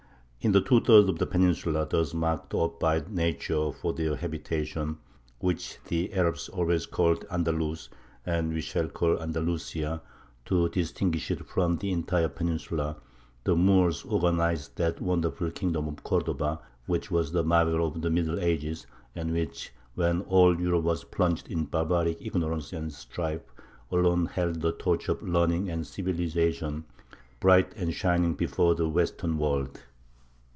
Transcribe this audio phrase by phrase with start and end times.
[0.43, 4.97] ]In the two thirds of the peninsula thus marked off by nature for their habitation,
[5.37, 7.89] which the Arabs always called "Andalus,"
[8.25, 10.01] and we shall call Andalusia,
[10.45, 12.97] to distinguish it from the entire peninsula,
[13.43, 18.39] the Moors organized that wonderful kingdom of Cordova which was the marvel of the Middle
[18.39, 23.53] Ages, and which, when all Europe was plunged in barbaric ignorance and strife,
[23.91, 26.83] alone held the torch of learning and civilization
[27.39, 29.79] bright and shining before the Western world.